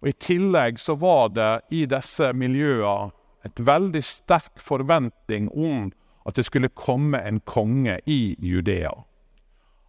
Og 0.00 0.14
I 0.14 0.16
tillegg 0.16 0.78
så 0.80 0.94
var 0.96 1.34
det 1.36 1.54
i 1.76 1.84
disse 1.90 2.30
miljøene 2.32 3.10
et 3.44 3.60
veldig 3.60 4.02
sterk 4.04 4.60
forventning 4.60 5.48
om 5.48 5.90
at 6.28 6.36
det 6.36 6.44
skulle 6.48 6.72
komme 6.76 7.20
en 7.24 7.40
konge 7.40 7.98
i 8.06 8.36
Judea. 8.38 8.92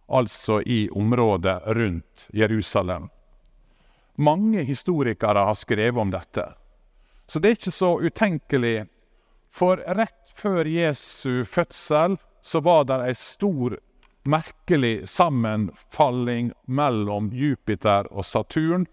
Altså 0.08 0.60
i 0.66 0.88
området 0.90 1.60
rundt 1.66 2.26
Jerusalem. 2.32 3.08
Mange 4.16 4.62
historikere 4.62 5.44
har 5.48 5.54
skrevet 5.54 6.00
om 6.00 6.10
dette. 6.12 6.44
Så 7.26 7.40
det 7.40 7.48
er 7.48 7.56
ikke 7.60 7.72
så 7.72 7.94
utenkelig. 8.00 8.76
For 9.52 9.80
rett 9.96 10.32
før 10.36 10.68
Jesu 10.68 11.44
fødsel 11.44 12.18
så 12.42 12.60
var 12.60 12.84
det 12.88 12.98
ei 13.06 13.16
stor 13.16 13.76
merkelig 14.28 15.08
sammenfalling 15.08 16.52
mellom 16.66 17.30
Jupiter 17.32 18.08
og 18.10 18.24
Saturn. 18.26 18.86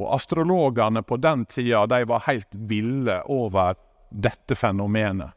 Og 0.00 0.14
astrologene 0.14 1.02
på 1.02 1.18
den 1.20 1.44
tida 1.44 1.86
de 1.86 2.04
var 2.08 2.24
helt 2.26 2.48
ville 2.52 3.18
over 3.28 3.76
dette 4.10 4.54
fenomenet. 4.54 5.32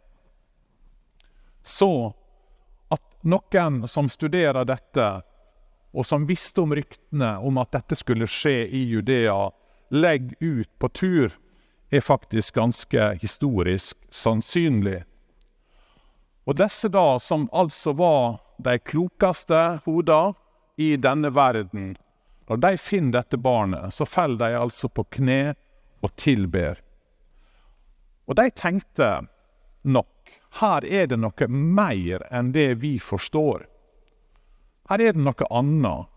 Så 1.64 2.14
at 2.94 3.04
noen 3.26 3.88
som 3.90 4.10
studerer 4.12 4.68
dette, 4.68 5.08
og 5.96 6.06
som 6.06 6.28
visste 6.28 6.62
om 6.62 6.76
ryktene 6.76 7.38
om 7.42 7.58
at 7.58 7.74
dette 7.74 7.98
skulle 7.98 8.28
skje 8.30 8.68
i 8.68 8.84
Judea, 8.92 9.50
legger 9.90 10.36
ut 10.40 10.72
på 10.80 10.90
tur, 10.90 11.34
er 11.90 12.02
faktisk 12.02 12.56
ganske 12.56 13.12
historisk 13.22 13.98
sannsynlig. 14.10 15.04
Og 16.46 16.58
disse 16.60 16.90
da, 16.94 17.18
som 17.20 17.48
altså 17.54 17.96
var 17.98 18.40
de 18.62 18.78
klokeste 18.80 19.62
hoder 19.86 20.36
i 20.78 20.96
denne 21.02 21.32
verden, 21.34 21.96
når 22.50 22.62
de 22.62 22.74
finner 22.78 23.20
dette 23.20 23.38
barnet, 23.42 23.94
så 23.94 24.06
faller 24.06 24.38
de 24.42 24.60
altså 24.60 24.90
på 24.90 25.06
kne 25.18 25.56
og 26.06 26.14
tilber. 26.22 26.82
Og 28.30 28.38
de 28.38 28.50
tenkte 28.54 29.10
nok 29.82 30.12
her 30.62 30.86
er 30.88 31.10
det 31.12 31.18
noe 31.20 31.48
mer 31.50 32.24
enn 32.32 32.54
det 32.56 32.78
vi 32.84 32.96
forstår. 33.02 33.66
Her 34.90 35.02
er 35.02 35.18
det 35.18 35.26
noe 35.26 35.50
annet. 35.50 36.08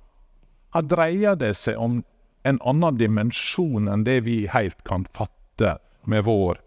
Her 0.77 0.85
dreier 0.85 1.39
det 1.41 1.55
seg 1.59 1.81
om 1.81 2.03
en 2.47 2.61
annen 2.63 3.01
dimensjon 3.01 3.89
enn 3.91 4.05
det 4.07 4.21
vi 4.29 4.45
helt 4.53 4.79
kan 4.87 5.09
fatte 5.17 5.79
med 6.09 6.25
vår 6.29 6.61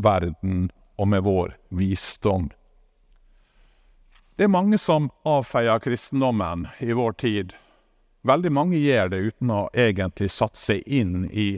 verden 0.00 0.70
og 0.96 1.10
med 1.12 1.26
vår 1.26 1.54
visdom. 1.76 2.48
Det 4.36 4.46
er 4.46 4.54
mange 4.54 4.78
som 4.80 5.10
avfeier 5.28 5.82
kristendommen 5.84 6.70
i 6.80 6.94
vår 6.96 7.18
tid. 7.20 7.52
Veldig 8.22 8.52
mange 8.52 8.76
gjør 8.76 9.08
det 9.12 9.20
uten 9.30 9.50
å 9.50 9.68
egentlig 9.72 10.30
satse 10.30 10.80
inn 10.84 11.24
i 11.32 11.52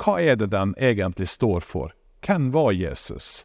hva 0.00 0.18
er 0.20 0.36
det 0.40 0.50
den 0.52 0.74
egentlig 0.80 1.28
står 1.28 1.60
for. 1.64 1.94
Hvem 2.24 2.50
var 2.52 2.72
Jesus? 2.72 3.44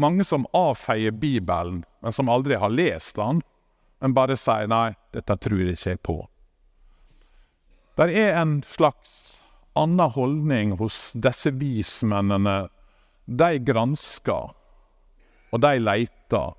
mange 0.00 0.24
som 0.24 0.46
avfeier 0.52 1.10
Bibelen, 1.10 1.84
men 2.00 2.12
som 2.12 2.28
aldri 2.28 2.54
har 2.54 2.72
lest 2.72 3.16
den, 3.16 3.42
men 4.00 4.14
bare 4.16 4.36
sier 4.36 4.66
'nei, 4.66 4.94
dette 5.12 5.36
tror 5.36 5.60
jeg 5.60 5.76
ikke 5.76 5.96
på'. 6.08 6.26
Det 7.96 8.08
er 8.16 8.40
en 8.40 8.62
slags 8.62 9.36
annen 9.76 10.10
holdning 10.10 10.72
hos 10.78 11.12
disse 11.12 11.50
vismennene. 11.50 12.70
De 13.26 13.58
granska, 13.58 14.54
og 15.52 15.60
de 15.60 15.78
leita. 15.78 16.54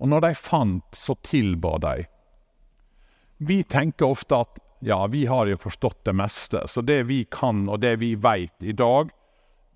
Og 0.00 0.08
når 0.08 0.20
de 0.20 0.34
fant, 0.34 0.88
så 0.92 1.14
tilba 1.22 1.78
de. 1.78 2.06
Vi 3.42 3.62
tenker 3.62 4.12
ofte 4.14 4.36
at 4.44 4.58
ja, 4.86 5.06
vi 5.06 5.26
har 5.26 5.46
jo 5.50 5.56
forstått 5.58 6.04
det 6.04 6.12
meste, 6.14 6.62
så 6.66 6.82
det 6.82 7.02
vi 7.08 7.24
kan 7.30 7.64
og 7.70 7.80
det 7.82 7.96
vi 8.02 8.14
veit 8.14 8.54
i 8.62 8.74
dag, 8.74 9.10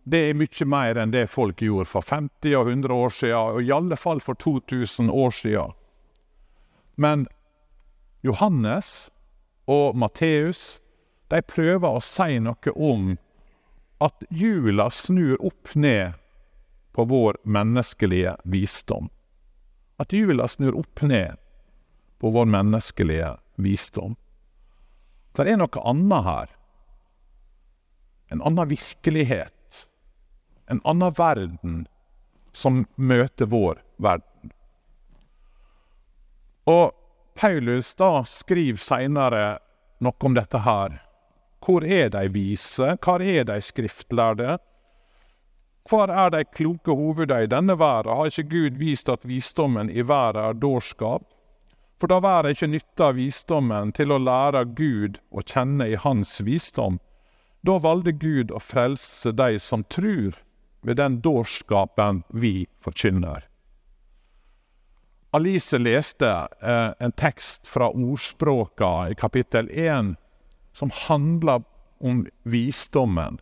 det 0.06 0.20
er 0.28 0.38
mye 0.38 0.66
mer 0.70 0.98
enn 1.02 1.10
det 1.10 1.24
folk 1.30 1.62
gjorde 1.62 1.88
for 1.90 2.06
50 2.06 2.54
og 2.54 2.70
100 2.70 2.94
år 2.94 3.14
siden, 3.14 3.56
og 3.56 3.62
i 3.62 3.72
alle 3.74 3.98
fall 3.98 4.22
for 4.22 4.38
2000 4.38 5.10
år 5.10 5.34
siden. 5.34 5.74
Men 6.94 7.26
Johannes 8.22 9.10
og 9.66 9.98
Matteus 9.98 10.78
de 11.30 11.42
prøver 11.42 11.98
å 11.98 12.02
si 12.02 12.38
noe 12.42 12.74
om 12.74 13.16
at 14.02 14.26
jula 14.30 14.86
snur 14.94 15.40
opp 15.42 15.74
ned 15.74 16.14
på 16.94 17.06
vår 17.10 17.40
menneskelige 17.42 18.36
visdom. 18.44 19.10
At 19.98 20.14
jula 20.14 20.46
snur 20.48 20.78
opp 20.78 21.02
ned 21.02 21.34
på 22.22 22.30
vår 22.30 22.46
menneskelige 22.52 23.34
visdom. 23.56 24.16
Det 25.36 25.46
er 25.48 25.58
noe 25.60 25.82
annet 25.84 26.24
her. 26.26 26.54
En 28.32 28.42
annen 28.42 28.68
virkelighet 28.68 29.56
en 30.66 30.80
annen 30.84 31.12
verden 31.12 31.86
som 32.52 32.84
møter 32.96 33.46
vår 33.46 33.82
verden. 33.96 34.52
Og 36.66 36.92
Paulus 37.38 37.94
da 37.94 38.24
skriver 38.26 38.80
seinere 38.80 39.44
noe 40.02 40.26
om 40.26 40.34
dette 40.34 40.62
her. 40.64 40.96
Hvor 41.62 41.84
er 41.84 42.10
de 42.14 42.24
vise? 42.32 42.96
Hvor 43.02 43.22
er 43.22 43.46
de 43.46 43.60
skriftlærde? 43.62 44.56
Hvor 45.86 46.10
er 46.10 46.32
de 46.34 46.42
kloke 46.44 46.94
hovedene 46.98 47.44
i 47.44 47.50
denne 47.50 47.76
verden? 47.78 48.16
Har 48.16 48.32
ikke 48.32 48.50
Gud 48.50 48.80
vist 48.80 49.08
at 49.12 49.26
visdommen 49.28 49.90
i 49.90 50.02
verden 50.02 50.50
er 50.50 50.58
dårskap? 50.58 51.22
For 52.00 52.12
da 52.12 52.20
værer 52.20 52.52
ikke 52.52 52.68
nytte 52.68 53.08
av 53.08 53.16
visdommen 53.16 53.92
til 53.96 54.12
å 54.12 54.20
lære 54.20 54.66
Gud 54.76 55.20
å 55.32 55.40
kjenne 55.40 55.88
i 55.88 55.96
Hans 56.00 56.38
visdom. 56.44 56.98
Da 57.64 57.78
valgte 57.80 58.12
Gud 58.12 58.52
å 58.52 58.60
frelse 58.60 59.32
de 59.32 59.56
som 59.62 59.84
tror 59.88 60.36
ved 60.86 61.00
den 61.00 61.20
dårskapen 61.24 62.22
vi 62.28 62.66
forkynner. 62.84 63.46
Alice 65.36 65.78
leste 65.80 66.28
eh, 66.62 66.92
en 67.00 67.12
tekst 67.12 67.66
fra 67.68 67.88
Ordspråka 67.90 69.08
i 69.10 69.16
kapittel 69.18 69.68
1 69.72 70.14
som 70.76 70.92
handla 71.08 71.62
om 72.00 72.26
visdommen. 72.44 73.40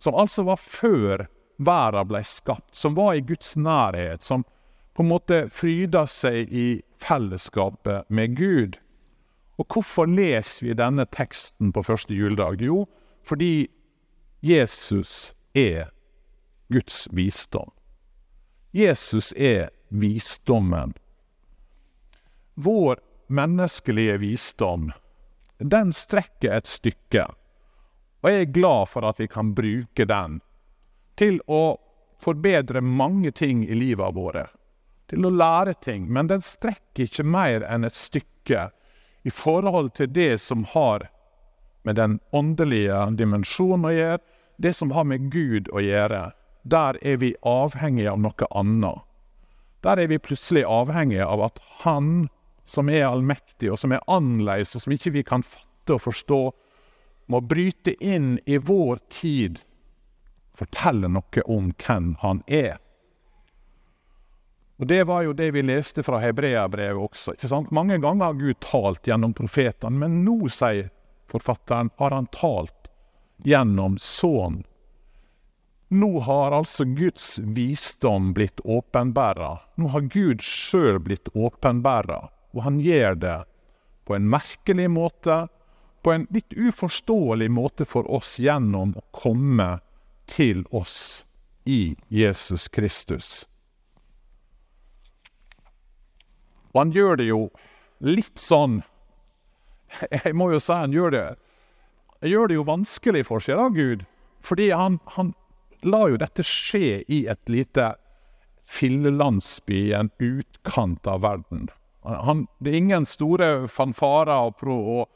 Som 0.00 0.16
altså 0.16 0.44
var 0.48 0.56
før 0.56 1.28
verden 1.60 2.08
ble 2.08 2.24
skapt, 2.24 2.72
som 2.72 2.96
var 2.96 3.14
i 3.14 3.24
Guds 3.24 3.54
nærhet, 3.56 4.24
som 4.24 4.44
på 4.94 5.02
en 5.02 5.10
måte 5.10 5.48
fryda 5.48 6.06
seg 6.10 6.50
i 6.52 6.68
fellesskapet 7.00 8.08
med 8.08 8.36
Gud. 8.36 8.78
Og 9.60 9.66
hvorfor 9.68 10.08
leser 10.08 10.66
vi 10.66 10.76
denne 10.78 11.04
teksten 11.12 11.72
på 11.72 11.84
første 11.84 12.16
juledag? 12.16 12.62
Jo, 12.64 12.86
fordi 13.26 13.68
Jesus 14.40 15.34
er 15.54 15.90
Guds 16.72 17.08
visdom. 17.12 17.70
Jesus 18.72 19.32
er 19.36 19.70
visdommen. 19.88 20.94
Vår 22.54 23.00
menneskelige 23.26 24.18
visdom, 24.18 24.92
den 25.58 25.92
strekker 25.92 26.56
et 26.56 26.66
stykke. 26.66 27.26
Og 28.22 28.30
jeg 28.30 28.40
er 28.46 28.54
glad 28.54 28.88
for 28.88 29.06
at 29.08 29.20
vi 29.20 29.28
kan 29.30 29.52
bruke 29.54 30.06
den 30.06 30.40
til 31.20 31.40
å 31.48 31.76
forbedre 32.20 32.80
mange 32.84 33.32
ting 33.32 33.64
i 33.64 33.76
livet 33.76 34.16
våre. 34.16 34.46
Til 35.10 35.26
å 35.26 35.32
lære 35.34 35.74
ting. 35.82 36.06
Men 36.12 36.30
den 36.30 36.42
strekker 36.44 37.08
ikke 37.08 37.26
mer 37.26 37.64
enn 37.66 37.84
et 37.84 37.96
stykke 37.96 38.68
i 39.26 39.30
forhold 39.34 39.92
til 39.98 40.10
det 40.14 40.38
som 40.40 40.64
har 40.72 41.08
med 41.84 41.96
den 41.96 42.18
åndelige 42.36 43.02
dimensjonen 43.18 43.88
å 43.88 43.94
gjøre, 43.94 44.20
det 44.60 44.74
som 44.76 44.92
har 44.92 45.06
med 45.08 45.30
Gud 45.32 45.70
å 45.72 45.82
gjøre 45.82 46.30
der 46.62 46.98
er 47.02 47.16
vi 47.16 47.34
avhengige 47.46 48.10
av 48.12 48.20
noe 48.20 48.48
annet. 48.50 49.06
Der 49.80 49.96
er 49.96 50.10
vi 50.10 50.18
plutselig 50.20 50.66
avhengige 50.68 51.24
av 51.24 51.40
at 51.40 51.60
Han 51.84 52.28
som 52.64 52.88
er 52.88 53.06
allmektig, 53.08 53.70
og 53.72 53.78
som 53.80 53.92
er 53.92 54.04
annerledes, 54.06 54.74
og 54.76 54.84
som 54.84 54.92
ikke 54.92 55.14
vi 55.14 55.22
kan 55.26 55.42
fatte 55.42 55.96
og 55.96 56.04
forstå, 56.04 56.40
må 57.32 57.40
bryte 57.40 57.94
inn 58.04 58.38
i 58.46 58.58
vår 58.58 59.00
tid, 59.08 59.58
fortelle 60.54 61.08
noe 61.08 61.44
om 61.46 61.72
hvem 61.80 62.14
Han 62.20 62.42
er. 62.46 62.76
Og 64.80 64.86
Det 64.88 65.02
var 65.04 65.26
jo 65.26 65.36
det 65.36 65.50
vi 65.52 65.62
leste 65.62 66.02
fra 66.02 66.18
Hebreabrevet 66.22 67.10
også. 67.10 67.34
ikke 67.36 67.48
sant? 67.52 67.70
Mange 67.70 67.98
ganger 68.00 68.30
har 68.30 68.38
Gud 68.40 68.60
talt 68.64 69.04
gjennom 69.06 69.34
profetene, 69.36 69.98
men 70.00 70.22
nå, 70.24 70.48
sier 70.48 70.88
forfatteren, 71.28 71.92
har 72.00 72.16
han 72.16 72.26
talt 72.32 72.88
gjennom 73.44 73.98
Sønnen 74.00 74.64
nå 75.90 76.20
har 76.20 76.52
altså 76.52 76.84
Guds 76.84 77.38
visdom 77.38 78.32
blitt 78.34 78.60
åpenbæra. 78.60 79.58
Nå 79.74 79.88
har 79.90 80.00
Gud 80.00 80.42
sjøl 80.42 81.00
blitt 81.02 81.28
åpenbæra, 81.34 82.28
og 82.54 82.62
han 82.62 82.78
gjør 82.80 83.16
det 83.18 83.38
på 84.06 84.14
en 84.14 84.28
merkelig 84.30 84.86
måte, 84.90 85.48
på 86.02 86.14
en 86.14 86.28
litt 86.30 86.54
uforståelig 86.54 87.50
måte 87.50 87.84
for 87.84 88.06
oss 88.06 88.38
gjennom 88.38 88.94
å 88.96 89.02
komme 89.10 89.80
til 90.30 90.62
oss 90.70 91.26
i 91.66 91.96
Jesus 92.08 92.68
Kristus. 92.70 93.49
Og 96.72 96.82
han 96.84 96.94
gjør 96.94 97.20
det 97.20 97.28
jo 97.30 97.42
litt 98.04 98.38
sånn 98.40 98.80
Jeg 100.24 100.34
må 100.38 100.50
jo 100.52 100.60
si 100.62 100.76
han 100.76 100.94
gjør 100.94 101.14
det 101.14 101.24
Han 102.22 102.30
gjør 102.30 102.50
det 102.50 102.58
jo 102.58 102.66
vanskelig 102.68 103.24
for 103.28 103.42
seg, 103.44 103.58
da, 103.58 103.68
Gud. 103.74 104.04
Fordi 104.44 104.70
han, 104.76 104.98
han, 105.16 105.34
la 105.82 106.06
jo 106.12 106.18
dette 106.20 106.44
skje 106.44 107.00
i 107.08 107.24
et 107.32 107.40
lite 107.48 107.94
fillelandsby 108.70 109.78
i 109.88 109.94
en 109.96 110.10
utkant 110.22 111.08
av 111.08 111.24
verden. 111.24 111.70
Han, 112.04 112.46
det 112.60 112.72
er 112.72 112.78
ingen 112.78 113.06
store 113.08 113.48
fanfarer 113.68 114.36
og, 114.36 114.62
og, 114.68 115.08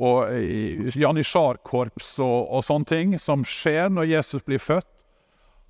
og 0.00 0.32
eh, 0.32 0.92
janitsjarkorps 1.00 2.14
og, 2.24 2.38
og 2.52 2.64
sånne 2.68 2.88
ting 2.88 3.16
som 3.20 3.44
skjer 3.48 3.90
når 3.92 4.10
Jesus 4.12 4.44
blir 4.46 4.62
født. 4.62 4.88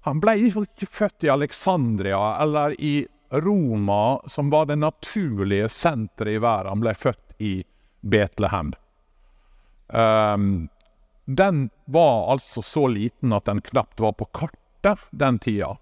Han 0.06 0.18
ble 0.22 0.36
ikke 0.48 0.90
født 0.90 1.26
i 1.26 1.30
Alexandria 1.30 2.20
eller 2.42 2.74
i 2.78 3.04
Roma, 3.32 4.20
som 4.26 4.50
var 4.50 4.66
det 4.66 4.76
naturlige 4.76 5.68
senteret 5.68 6.36
i 6.36 6.38
verden. 6.38 6.80
Ble 6.80 6.92
født 6.94 7.32
i 7.38 7.64
Betlehem. 8.00 8.72
Um, 9.88 10.68
den 11.24 11.70
var 11.84 12.32
altså 12.32 12.62
så 12.62 12.86
liten 12.86 13.32
at 13.32 13.44
den 13.44 13.60
knapt 13.60 14.00
var 14.00 14.12
på 14.12 14.24
kartet 14.24 15.06
den 15.10 15.38
tida. 15.38 15.76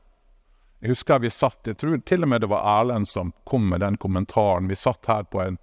Jeg 0.81 0.95
husker 0.95 1.19
vi 1.19 1.31
satt 1.31 1.67
Jeg 1.67 1.77
tror 1.77 1.99
til 2.09 2.23
og 2.25 2.31
med 2.31 2.41
det 2.41 2.49
var 2.49 2.65
Erlend 2.81 3.09
som 3.09 3.33
kom 3.45 3.69
med 3.69 3.81
den 3.81 3.97
kommentaren. 3.97 4.69
Vi 4.69 4.79
satt 4.79 5.07
her 5.11 5.27
på 5.27 5.43
en 5.43 5.59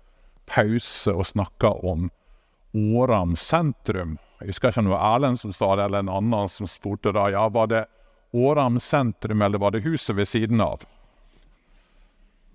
pause 0.45 1.13
og 1.13 1.25
snakka 1.25 1.71
om 1.87 2.09
Åram 2.75 3.35
sentrum. 3.35 4.17
Jeg 4.39 4.51
husker 4.51 4.69
ikke 4.69 4.83
om 4.83 4.89
det 4.89 4.93
var 4.97 5.15
Erlend 5.15 5.39
som 5.39 5.53
sa 5.55 5.75
det, 5.75 5.87
eller 5.87 6.03
en 6.03 6.11
annen 6.19 6.51
som 6.51 6.67
spurte 6.67 7.15
da. 7.15 7.29
Ja, 7.31 7.47
var 7.49 7.71
det 7.71 7.85
Åram 8.35 8.79
sentrum, 8.79 9.41
eller 9.41 9.57
var 9.57 9.71
det 9.71 9.85
huset 9.87 10.15
ved 10.15 10.27
siden 10.27 10.61
av? 10.61 10.83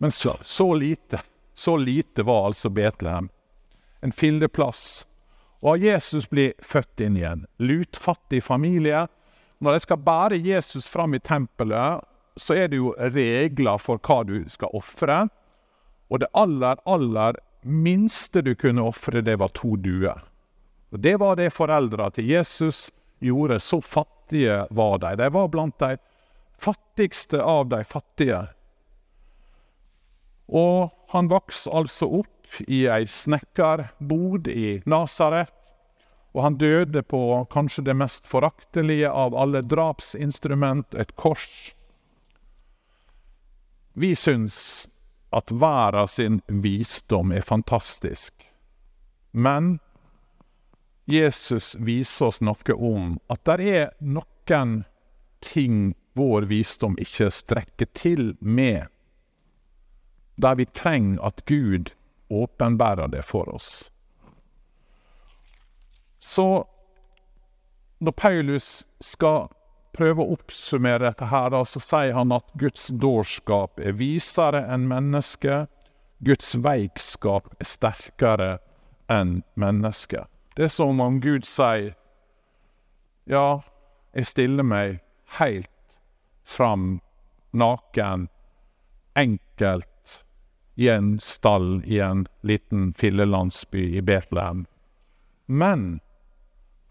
Men 0.03 0.13
så, 0.13 0.39
så 0.43 0.75
lite. 0.75 1.21
Så 1.55 1.77
lite 1.77 2.23
var 2.23 2.47
altså 2.47 2.69
Betlehem. 2.69 3.29
En 4.01 4.13
fildeplass. 4.13 5.07
og 5.61 5.79
Jesus 5.79 6.31
blir 6.31 6.53
født 6.59 7.01
inn 7.01 7.17
i 7.17 7.23
en 7.23 7.45
lutfattig 7.63 8.41
familie. 8.43 9.05
Når 9.59 9.73
de 9.73 9.81
skal 9.85 10.01
bære 10.03 10.41
Jesus 10.43 10.89
fram 10.91 11.15
i 11.15 11.21
tempelet, 11.23 12.03
så 12.37 12.55
er 12.55 12.73
det 12.73 12.81
jo 12.81 12.97
regler 12.99 13.79
for 13.79 14.03
hva 14.03 14.25
du 14.27 14.43
skal 14.51 14.75
ofre. 14.75 15.29
Og 16.11 16.19
det 16.19 16.33
aller, 16.35 16.83
aller 16.83 17.39
minste 17.63 18.43
du 18.43 18.57
kunne 18.59 18.83
ofre, 18.83 19.23
det 19.23 19.37
var 19.39 19.55
to 19.55 19.77
duer. 19.77 20.19
Og 20.91 20.99
Det 20.99 21.15
var 21.21 21.37
det 21.37 21.53
foreldra 21.55 22.11
til 22.11 22.27
Jesus 22.27 22.91
gjorde. 23.21 23.61
Så 23.61 23.79
fattige 23.81 24.67
var 24.71 24.99
de. 24.99 25.15
De 25.17 25.31
var 25.31 25.47
blant 25.49 25.79
de 25.79 25.95
fattigste 26.59 27.39
av 27.39 27.69
de 27.69 27.85
fattige. 27.85 28.43
Og 30.53 30.93
han 31.13 31.31
vokste 31.33 31.73
altså 31.73 32.09
opp 32.21 32.61
i 32.69 32.85
ei 32.93 33.07
snekkerbod 33.09 34.49
i 34.53 34.83
Nasaret. 34.87 35.49
Og 36.33 36.43
han 36.47 36.57
døde 36.61 37.03
på 37.05 37.21
kanskje 37.53 37.85
det 37.89 37.97
mest 37.97 38.29
foraktelige 38.29 39.11
av 39.11 39.37
alle 39.37 39.61
drapsinstrument, 39.65 40.95
et 40.95 41.13
kors. 41.17 41.49
Vi 43.93 44.15
syns 44.17 44.89
at 45.33 45.53
verden 45.53 46.09
sin 46.09 46.41
visdom 46.49 47.33
er 47.33 47.45
fantastisk. 47.45 48.33
Men 49.33 49.79
Jesus 51.09 51.75
viser 51.81 52.31
oss 52.31 52.41
noe 52.45 52.77
om 52.77 53.17
at 53.33 53.45
det 53.49 53.69
er 53.69 53.93
noen 54.01 54.83
ting 55.45 55.93
vår 56.17 56.47
visdom 56.49 56.95
ikke 57.01 57.31
strekker 57.33 57.89
til 57.97 58.35
med, 58.41 58.92
der 60.43 60.59
vi 60.59 60.67
trenger 60.75 61.23
at 61.27 61.45
Gud 61.47 61.95
åpenbærer 62.31 63.11
det 63.13 63.25
for 63.25 63.49
oss. 63.55 63.91
Så 66.19 66.65
når 67.99 68.13
Paulus 68.13 68.87
skal 69.01 69.49
prøve 69.93 70.25
å 70.25 70.35
oppsummere 70.37 71.05
dette, 71.05 71.29
her, 71.29 71.55
så 71.69 71.83
sier 71.83 72.15
han 72.17 72.33
at 72.35 72.47
Guds 72.59 72.89
dårskap 72.89 73.81
er 73.81 73.97
visere 73.99 74.65
enn 74.73 74.89
mennesket. 74.91 75.71
Guds 76.25 76.55
veikskap 76.65 77.51
er 77.61 77.69
sterkere 77.69 78.51
enn 79.13 79.43
mennesket. 79.59 80.31
Det 80.57 80.69
er 80.69 80.73
som 80.73 81.01
om 81.01 81.21
Gud 81.21 81.47
sier 81.49 81.95
Ja, 83.29 83.63
jeg 84.15 84.27
stiller 84.27 84.67
meg 84.67 84.99
helt 85.39 85.99
fram, 86.43 87.01
naken, 87.55 88.27
enkelt, 89.15 89.92
i 90.75 90.89
en 90.89 91.19
stall 91.21 91.83
i 91.85 92.01
en 92.01 92.27
liten 92.41 92.93
fillelandsby 92.93 93.97
i 93.97 94.03
Betlehem. 94.03 94.67
Men 95.47 96.01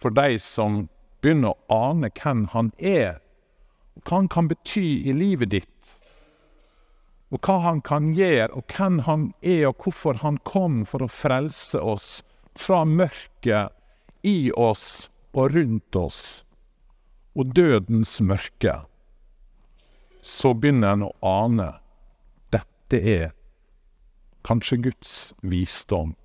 for 0.02 0.14
de 0.14 0.40
som 0.40 0.88
begynner 1.22 1.54
å 1.54 1.80
ane 1.90 2.10
hvem 2.18 2.48
han 2.54 2.72
er, 2.78 3.20
hva 4.02 4.22
han 4.22 4.30
kan 4.32 4.50
bety 4.50 5.02
i 5.10 5.14
livet 5.14 5.54
ditt, 5.54 5.92
og 7.32 7.40
hva 7.48 7.58
han 7.64 7.82
kan 7.86 8.12
gjøre, 8.18 8.52
og 8.58 8.74
hvem 8.76 9.02
han 9.08 9.28
er, 9.42 9.70
og 9.70 9.86
hvorfor 9.86 10.20
han 10.22 10.40
kom 10.48 10.82
for 10.86 11.06
å 11.06 11.12
frelse 11.12 11.80
oss 11.80 12.22
fra 12.60 12.84
mørket 12.86 13.72
i 14.28 14.52
oss 14.52 15.08
og 15.32 15.56
rundt 15.56 15.96
oss, 15.96 16.24
og 17.38 17.54
dødens 17.56 18.18
mørke, 18.22 18.82
så 20.22 20.52
begynner 20.54 20.98
en 20.98 21.06
å 21.08 21.14
ane 21.26 21.70
dette 22.54 23.00
er 23.00 23.30
kanskje 24.44 24.78
Guds 24.78 25.34
visdom, 25.42 26.16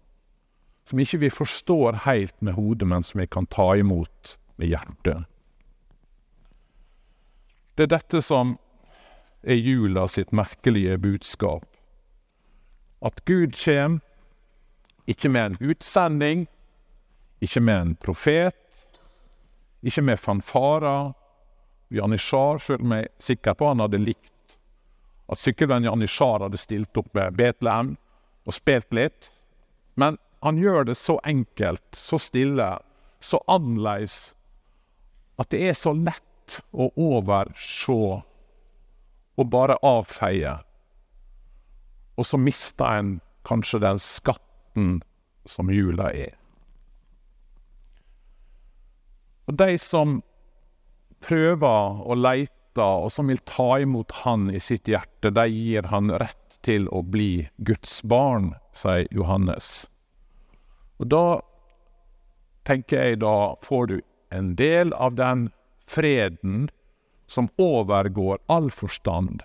som 0.89 1.01
ikke 1.03 1.19
vi 1.19 1.31
forstår 1.31 2.03
helt 2.07 2.37
med 2.43 2.57
hodet, 2.57 2.89
men 2.89 3.03
som 3.03 3.21
vi 3.21 3.27
kan 3.27 3.47
ta 3.47 3.75
imot 3.77 4.37
med 4.57 4.71
hjertet. 4.73 5.27
Det 7.77 7.87
er 7.87 7.93
dette 7.93 8.23
som 8.25 8.57
er 9.45 9.61
jula 9.61 10.07
sitt 10.09 10.33
merkelige 10.33 10.97
budskap. 10.99 11.67
At 13.05 13.21
Gud 13.29 13.53
kjem, 13.53 14.01
ikke 15.07 15.29
med 15.29 15.51
en 15.51 15.71
utsending, 15.71 16.47
ikke 17.45 17.61
med 17.61 17.81
en 17.81 17.95
profet, 18.01 18.89
ikke 19.85 20.03
med 20.03 20.19
fanfarer, 20.19 21.13
janitsjar, 21.93 22.59
sjøl 22.59 22.83
om 22.83 22.97
jeg 22.97 23.07
er 23.07 23.13
sikker 23.23 23.55
på 23.55 23.69
han 23.69 23.85
hadde 23.85 24.01
likt 24.03 24.33
at 25.33 25.41
sykkelvenn 25.41 25.87
janitsjar 25.87 26.45
hadde 26.45 26.61
stilt 26.61 26.99
opp 26.99 27.09
med 27.17 27.37
Betlehem 27.39 27.95
og 28.47 28.55
spilt 28.57 28.95
litt. 28.95 29.31
Men 29.99 30.19
han 30.45 30.61
gjør 30.61 30.89
det 30.91 30.97
så 30.99 31.19
enkelt, 31.27 31.87
så 31.97 32.19
stille, 32.23 32.69
så 33.21 33.41
annerledes 33.51 34.35
at 35.41 35.51
det 35.53 35.63
er 35.69 35.77
så 35.77 35.93
lett 35.97 36.61
å 36.73 36.89
overse 36.95 37.97
og 39.37 39.51
bare 39.53 39.77
avfeie. 39.85 40.55
Og 42.17 42.25
så 42.25 42.39
mister 42.41 43.01
en 43.01 43.13
kanskje 43.47 43.83
den 43.83 44.01
skatten 44.01 45.01
som 45.47 45.71
jula 45.71 46.09
er. 46.15 46.35
Og 49.47 49.59
de 49.61 49.77
som 49.79 50.21
prøver 51.23 52.01
å 52.03 52.17
leite, 52.19 52.83
og 52.83 53.09
som 53.13 53.31
vil 53.31 53.41
ta 53.49 53.79
imot 53.81 54.13
Han 54.25 54.51
i 54.53 54.61
sitt 54.61 54.89
hjerte, 54.91 55.31
de 55.33 55.47
gir 55.49 55.87
Han 55.93 56.11
rett 56.21 56.46
til 56.65 56.89
å 56.89 57.03
bli 57.03 57.49
Guds 57.57 58.01
barn, 58.03 58.55
sier 58.73 59.09
Johannes. 59.11 59.87
Og 61.01 61.11
da 61.13 61.41
tenker 62.67 63.03
jeg, 63.03 63.21
da 63.23 63.55
får 63.63 63.87
du 63.91 63.97
en 64.35 64.55
del 64.59 64.93
av 64.95 65.15
den 65.19 65.51
freden 65.87 66.69
som 67.27 67.49
overgår 67.59 68.39
all 68.47 68.71
forstand, 68.71 69.43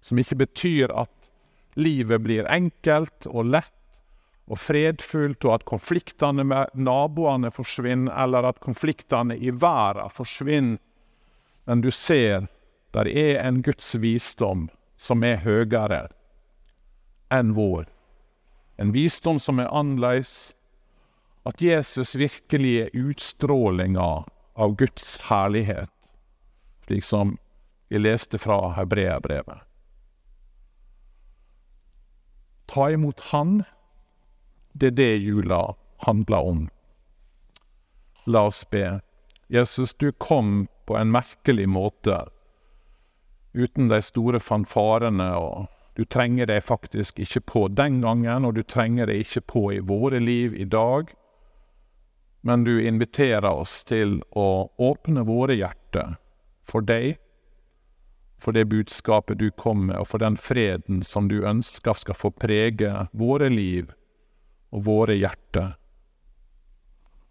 som 0.00 0.18
ikke 0.18 0.42
betyr 0.44 0.92
at 0.92 1.32
livet 1.74 2.24
blir 2.24 2.48
enkelt 2.50 3.28
og 3.30 3.52
lett 3.52 3.78
og 4.50 4.58
fredfullt, 4.58 5.44
og 5.46 5.54
at 5.54 5.66
konfliktene 5.68 6.44
med 6.44 6.72
naboene 6.74 7.52
forsvinner, 7.54 8.12
eller 8.24 8.50
at 8.50 8.60
konfliktene 8.60 9.36
i 9.38 9.52
verden 9.54 10.10
forsvinner, 10.12 10.80
men 11.64 11.80
du 11.80 11.92
ser 11.94 12.48
der 12.92 13.08
er 13.08 13.38
en 13.40 13.62
Guds 13.62 13.94
visdom 14.02 14.66
som 15.00 15.22
er 15.24 15.40
høyere 15.44 16.08
enn 17.32 17.54
vår. 17.56 17.86
En 18.76 18.92
visdom 18.92 19.40
som 19.40 19.60
er 19.62 19.72
annerledes, 19.72 20.52
at 21.48 21.62
Jesus 21.62 22.14
virkelig 22.14 22.74
er 22.84 22.94
utstrålinga 22.96 24.24
av 24.54 24.76
Guds 24.78 25.16
herlighet, 25.28 25.90
slik 26.86 27.04
som 27.04 27.36
vi 27.88 27.98
leste 27.98 28.38
fra 28.38 28.72
Hebreabrevet. 28.76 29.64
Ta 32.72 32.90
imot 32.90 33.20
Han, 33.32 33.62
det 34.72 34.92
er 34.92 34.96
det 34.96 35.16
jula 35.16 35.74
handler 36.06 36.46
om. 36.52 36.68
La 38.24 38.46
oss 38.48 38.62
be. 38.70 39.00
Jesus, 39.52 39.94
du 39.94 40.12
kom 40.12 40.68
på 40.86 40.96
en 40.96 41.12
merkelig 41.12 41.68
måte, 41.68 42.22
uten 43.52 43.90
de 43.90 43.98
store 44.02 44.40
fanfarene, 44.40 45.28
og 45.36 45.66
du 45.96 46.04
trenger 46.04 46.46
det 46.46 46.62
faktisk 46.64 47.18
ikke 47.20 47.40
på 47.40 47.66
den 47.68 48.00
gangen, 48.00 48.44
og 48.44 48.54
du 48.54 48.62
trenger 48.62 49.06
det 49.06 49.18
ikke 49.26 49.40
på 49.40 49.66
i 49.72 49.82
våre 49.84 50.20
liv 50.20 50.54
i 50.56 50.64
dag 50.64 51.12
men 52.42 52.64
du 52.64 52.86
inviterer 52.86 53.50
oss 53.50 53.84
til 53.84 54.18
å 54.34 54.46
åpne 54.76 55.22
våre 55.26 55.54
hjerter 55.54 56.16
for 56.66 56.82
deg, 56.82 57.14
for 58.42 58.54
det 58.56 58.66
budskapet 58.72 59.38
du 59.38 59.50
kom 59.54 59.86
med, 59.86 60.00
og 60.02 60.08
for 60.10 60.22
den 60.22 60.36
freden 60.36 61.04
som 61.06 61.30
du 61.30 61.44
ønsker 61.46 61.94
skal 61.94 62.18
få 62.18 62.32
prege 62.34 62.90
våre 63.14 63.50
liv 63.52 63.92
og 64.74 64.86
våre 64.88 65.14
hjerter. 65.14 65.76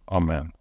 Amen. 0.08 0.54